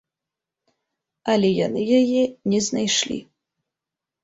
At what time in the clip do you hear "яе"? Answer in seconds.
1.99-2.23